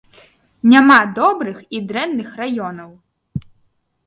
[0.71, 2.89] Няма добрых і дрэнных раёнаў.